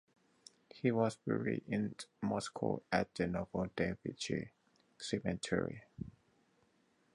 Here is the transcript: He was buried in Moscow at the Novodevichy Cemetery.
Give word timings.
He 0.71 0.89
was 0.91 1.15
buried 1.23 1.63
in 1.67 1.93
Moscow 2.23 2.81
at 2.91 3.13
the 3.13 3.25
Novodevichy 3.25 4.49
Cemetery. 4.97 5.83